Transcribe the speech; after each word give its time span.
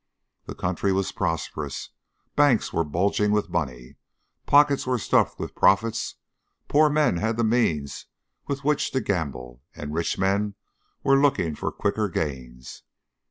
The 0.45 0.55
country 0.55 0.91
was 0.91 1.11
prosperous, 1.11 1.91
banks 2.35 2.73
were 2.73 2.83
bulging 2.83 3.29
with 3.31 3.51
money, 3.51 3.97
pockets 4.47 4.87
were 4.87 4.97
stuffed 4.97 5.37
with 5.37 5.53
profits; 5.53 6.15
poor 6.67 6.89
men 6.89 7.17
had 7.17 7.37
the 7.37 7.43
means 7.43 8.07
with 8.47 8.63
which 8.63 8.89
to 8.93 8.99
gamble 9.01 9.61
and 9.75 9.93
rich 9.93 10.17
men 10.17 10.55
were 11.03 11.21
looking 11.21 11.53
for 11.53 11.71
quicker 11.71 12.09
gains. 12.09 12.81